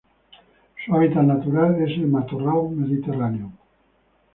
Su 0.83 0.95
hábitat 0.95 1.21
natural 1.25 1.79
es 1.87 1.91
el 1.95 2.07
matorral 2.07 2.71
mediterráneo. 2.71 3.51